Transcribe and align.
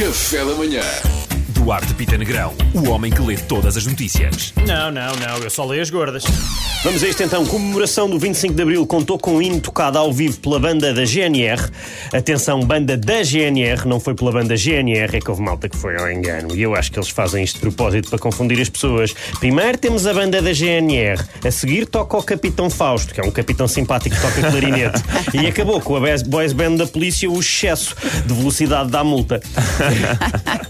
Café 0.00 0.42
da 0.46 0.54
manhã. 0.54 1.19
Duarte 1.62 1.92
Pita 1.92 2.16
Negrão, 2.16 2.54
o 2.72 2.88
homem 2.88 3.12
que 3.12 3.20
lê 3.20 3.36
todas 3.36 3.76
as 3.76 3.84
notícias. 3.84 4.54
Não, 4.66 4.90
não, 4.90 5.14
não, 5.16 5.36
eu 5.44 5.50
só 5.50 5.62
leio 5.66 5.82
as 5.82 5.90
gordas. 5.90 6.24
Vamos 6.82 7.04
a 7.04 7.08
isto 7.08 7.22
então. 7.22 7.44
Comemoração 7.44 8.08
do 8.08 8.18
25 8.18 8.54
de 8.54 8.62
Abril 8.62 8.86
contou 8.86 9.18
com 9.18 9.32
um 9.32 9.42
hino 9.42 9.60
tocado 9.60 9.98
ao 9.98 10.10
vivo 10.10 10.38
pela 10.40 10.58
banda 10.58 10.94
da 10.94 11.04
GNR. 11.04 11.70
Atenção, 12.14 12.60
banda 12.60 12.96
da 12.96 13.22
GNR, 13.22 13.86
não 13.86 14.00
foi 14.00 14.14
pela 14.14 14.32
banda 14.32 14.56
GNR, 14.56 15.18
é 15.18 15.20
que 15.20 15.30
houve 15.30 15.42
malta 15.42 15.68
que 15.68 15.76
foi 15.76 15.98
ao 15.98 16.10
engano. 16.10 16.56
E 16.56 16.62
eu 16.62 16.74
acho 16.74 16.90
que 16.90 16.98
eles 16.98 17.10
fazem 17.10 17.44
isto 17.44 17.56
de 17.56 17.60
propósito 17.60 18.08
para 18.08 18.18
confundir 18.18 18.58
as 18.58 18.70
pessoas. 18.70 19.14
Primeiro 19.38 19.76
temos 19.76 20.06
a 20.06 20.14
banda 20.14 20.40
da 20.40 20.54
GNR, 20.54 21.22
a 21.44 21.50
seguir 21.50 21.84
toca 21.84 22.16
o 22.16 22.22
Capitão 22.22 22.70
Fausto, 22.70 23.12
que 23.12 23.20
é 23.20 23.24
um 23.24 23.30
capitão 23.30 23.68
simpático 23.68 24.16
que 24.16 24.22
toca 24.22 24.50
clarinete. 24.50 25.02
e 25.36 25.46
acabou 25.46 25.78
com 25.82 25.94
a 25.96 26.00
boys 26.26 26.54
band 26.54 26.76
da 26.76 26.86
polícia 26.86 27.30
o 27.30 27.38
excesso 27.38 27.94
de 28.26 28.32
velocidade 28.32 28.90
da 28.90 29.04
multa. 29.04 29.42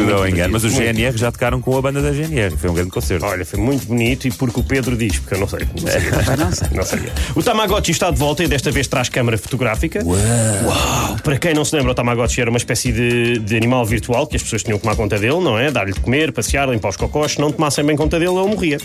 Ao 0.00 0.28
engano. 0.28 0.52
Mas 0.52 0.64
os 0.64 0.72
Muito. 0.72 0.84
GNR 0.84 1.16
já 1.16 1.32
tocaram 1.32 1.60
com 1.60 1.76
a 1.76 1.82
banda 1.82 2.00
da 2.00 2.12
GNR. 2.12 2.56
Foi 2.56 2.70
um 2.70 2.74
grande 2.74 2.90
concerto. 2.90 3.24
Olha, 3.24 3.44
foi 3.44 3.58
muito 3.58 3.86
bonito 3.86 4.26
e 4.28 4.30
porque 4.30 4.60
o 4.60 4.62
Pedro 4.62 4.96
diz, 4.96 5.18
porque 5.18 5.34
eu 5.34 5.40
não 5.40 5.48
sei. 5.48 5.60
Não 5.60 5.88
sabia. 5.88 6.36
não 6.36 6.52
sei. 6.52 6.68
Não 6.72 6.84
sabia. 6.84 7.12
O 7.34 7.42
Tamagotchi 7.42 7.90
está 7.92 8.10
de 8.10 8.18
volta 8.18 8.44
e 8.44 8.48
desta 8.48 8.70
vez 8.70 8.86
traz 8.86 9.08
câmara 9.08 9.38
fotográfica. 9.38 10.00
Uau! 10.04 11.16
Para 11.22 11.38
quem 11.38 11.54
não 11.54 11.64
se 11.64 11.74
lembra, 11.74 11.92
o 11.92 11.94
Tamagotchi 11.94 12.40
era 12.40 12.50
uma 12.50 12.58
espécie 12.58 12.92
de, 12.92 13.38
de 13.38 13.56
animal 13.56 13.84
virtual 13.84 14.26
que 14.26 14.36
as 14.36 14.42
pessoas 14.42 14.62
tinham 14.62 14.78
que 14.78 14.84
tomar 14.84 14.96
conta 14.96 15.18
dele, 15.18 15.40
não 15.40 15.58
é? 15.58 15.70
Dar-lhe 15.70 15.92
de 15.92 16.00
comer, 16.00 16.32
passear, 16.32 16.68
limpar 16.68 16.88
os 16.88 16.96
cocós. 16.96 17.32
Se 17.32 17.40
não 17.40 17.50
tomassem 17.50 17.84
bem 17.84 17.96
conta 17.96 18.18
dele, 18.18 18.32
ele 18.32 18.48
morria. 18.48 18.78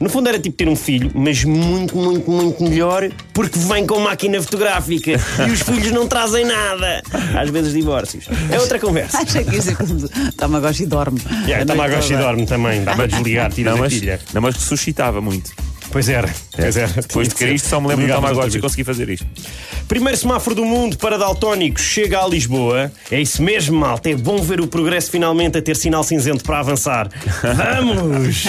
No 0.00 0.08
fundo 0.08 0.28
era 0.28 0.38
tipo 0.38 0.56
ter 0.56 0.68
um 0.68 0.76
filho, 0.76 1.10
mas 1.14 1.44
muito, 1.44 1.96
muito, 1.96 2.30
muito 2.30 2.62
melhor 2.62 3.08
porque 3.32 3.58
vem 3.58 3.86
com 3.86 4.00
máquina 4.00 4.40
fotográfica 4.40 5.12
e 5.46 5.50
os 5.50 5.62
filhos 5.62 5.92
não 5.92 6.06
trazem 6.06 6.44
nada. 6.44 7.02
Às 7.38 7.50
vezes 7.50 7.72
divórcios. 7.72 8.26
É 8.50 8.58
outra 8.60 8.78
conversa. 8.78 9.18
Acha 9.18 9.44
que 9.44 9.56
isso 9.56 9.70
é 9.70 9.74
como 9.74 9.98
Tamagotchi 10.36 10.86
dorme. 10.86 11.20
Yeah, 11.46 11.62
A 11.62 11.66
Tamagotchi 11.66 12.14
dorme 12.16 12.46
também, 12.46 12.84
dá 12.84 12.94
para 12.94 13.06
desligar, 13.08 13.50
tira 13.52 13.70
Não 13.70 13.76
da 13.78 13.82
mas, 13.84 13.94
pilha. 13.94 14.20
não, 14.34 14.42
mas 14.42 14.56
suscitava 14.56 15.20
muito. 15.20 15.50
Pois 15.96 16.10
era, 16.10 16.28
pois 16.54 16.76
era. 16.76 16.92
Depois 16.92 17.28
de 17.28 17.34
Cristo, 17.34 17.68
só 17.68 17.80
me 17.80 17.88
lembro 17.88 18.02
do 18.02 18.08
Ligavas 18.08 18.24
outra 18.24 18.34
Tamagotchi 18.34 18.58
e 18.58 18.60
consegui 18.60 18.84
fazer 18.84 19.08
isto. 19.08 19.26
Primeiro 19.88 20.18
semáforo 20.18 20.54
do 20.54 20.62
mundo 20.62 20.98
para 20.98 21.16
daltónicos 21.16 21.82
chega 21.82 22.20
a 22.20 22.28
Lisboa. 22.28 22.92
É 23.10 23.18
isso 23.18 23.42
mesmo, 23.42 23.78
malta. 23.78 24.10
É 24.10 24.14
bom 24.14 24.36
ver 24.42 24.60
o 24.60 24.66
progresso 24.66 25.10
finalmente 25.10 25.56
a 25.56 25.62
ter 25.62 25.74
sinal 25.74 26.04
cinzento 26.04 26.44
para 26.44 26.58
avançar. 26.58 27.08
Vamos! 27.40 28.44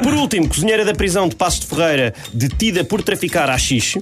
Por 0.00 0.14
último, 0.14 0.48
cozinheira 0.48 0.84
da 0.84 0.94
prisão 0.94 1.26
de 1.26 1.34
Passos 1.34 1.58
de 1.58 1.66
Ferreira, 1.66 2.14
detida 2.32 2.84
por 2.84 3.02
traficar 3.02 3.50
haxixe. 3.50 3.98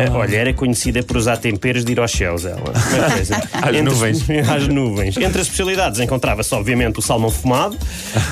Eh, 0.00 0.10
Olha, 0.10 0.36
era 0.36 0.52
conhecida 0.52 1.04
por 1.04 1.16
usar 1.16 1.36
temperos 1.36 1.84
de 1.84 1.92
ir 1.92 2.00
aos 2.00 2.10
céus, 2.10 2.44
ela. 2.44 2.72
Às 3.62 3.80
nuvens. 3.80 4.24
Às 4.50 4.66
nuvens. 4.66 5.16
Entre 5.18 5.40
as 5.40 5.46
especialidades 5.46 6.00
encontrava-se, 6.00 6.52
obviamente, 6.52 6.98
o 6.98 7.02
salmão 7.02 7.30
fumado, 7.30 7.78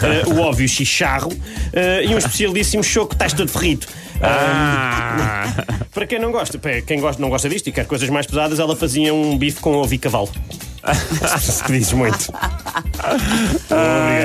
eh, 0.03 0.25
o 0.27 0.41
óbvio 0.41 0.67
chicharro 0.69 1.33
eh, 1.73 2.07
e 2.07 2.15
um 2.15 2.19
especialíssimo 2.19 2.83
choco 2.83 3.15
testa 3.15 3.45
de 3.45 3.53
ferrito. 3.53 3.92
Ah! 4.23 5.53
Para 5.93 6.07
quem 6.07 6.19
não 6.19 6.33
gosta, 6.33 6.59
para 6.59 6.81
quem 6.83 7.01
gosta, 7.01 7.21
não 7.21 7.29
gosta 7.29 7.49
disto 7.49 7.67
e 7.69 7.73
quer 7.73 7.87
coisas 7.87 8.09
mais 8.09 8.27
pesadas, 8.27 8.59
ela 8.59 8.75
fazia 8.75 9.13
um 9.13 9.37
bife 9.37 9.61
com 9.61 9.75
ovo 9.75 9.93
e 9.93 9.99
cavalo. 9.99 10.31
Que 11.67 11.73
dizes 11.73 11.93
muito. 11.93 12.33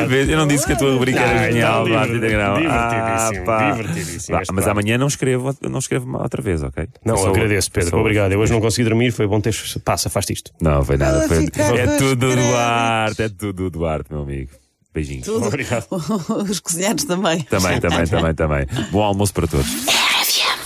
Vês, 0.08 0.28
Eu 0.30 0.38
não 0.38 0.48
disse 0.48 0.66
que 0.66 0.74
a 0.74 0.76
tua 0.76 0.92
rubrica 0.92 1.20
Ah, 1.20 1.24
era 1.24 1.52
genial, 1.52 1.88
então, 1.88 2.06
Negrão. 2.20 2.56
divertidíssimo, 2.62 3.52
Ah, 3.52 3.72
divertidíssimo 3.72 4.40
Mas 4.54 4.68
amanhã 4.68 4.98
não 4.98 5.06
escrevo, 5.08 5.56
não 5.62 5.78
escrevo 5.80 6.18
outra 6.18 6.42
vez, 6.42 6.64
ok? 6.64 6.88
Não, 7.06 7.16
Só- 7.18 7.30
agradeço, 7.30 7.72
Pedro. 7.72 7.92
só- 7.92 7.98
Obrigado. 8.00 8.32
Eu 8.32 8.40
hoje 8.40 8.52
não 8.54 8.60
consegui 8.62 8.90
dormir, 8.90 9.12
foi 9.12 9.28
bom 9.28 9.40
ter. 9.40 9.54
Passa, 9.86 10.10
faz 10.10 10.28
isto. 10.32 10.52
Não, 10.60 10.84
foi 10.84 10.98
nada. 10.98 11.28
Foi... 11.28 11.46
É 11.46 11.98
tudo. 11.98 12.36
Duarte, 12.36 13.22
é 13.22 13.30
tudo 13.30 13.54
do 13.54 13.70
Duarte, 13.70 14.12
meu 14.12 14.22
amigo. 14.24 14.50
Beijinhos. 14.98 15.26
Tudo. 15.26 15.46
Obrigado. 15.46 15.86
Os 16.50 16.60
cozinhados 16.60 17.04
também. 17.04 17.42
Também, 17.44 17.80
também, 17.80 18.08
também, 18.08 18.34
também. 18.34 18.68
Bom 18.92 19.04
almoço 19.04 19.34
para 19.34 19.46
todos. 19.46 19.68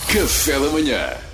Café 0.08 0.58
da 0.58 0.70
manhã. 0.70 1.31